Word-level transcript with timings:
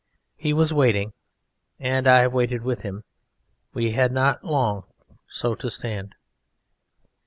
He 0.35 0.51
was 0.51 0.73
waiting, 0.73 1.13
and 1.79 2.07
I 2.07 2.25
waited 2.27 2.63
with 2.63 2.81
him: 2.81 3.03
we 3.75 3.91
had 3.91 4.11
not 4.11 4.43
long 4.43 4.85
so 5.29 5.53
to 5.53 5.69
stand. 5.69 6.15